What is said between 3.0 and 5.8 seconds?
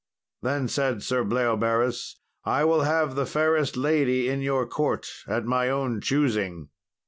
the fairest lady in your court, at my